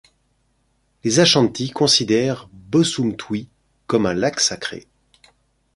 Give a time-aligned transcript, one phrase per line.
[1.03, 3.49] Les Ashantis considèrent Bosumtwi
[3.85, 4.87] comme un lac sacré.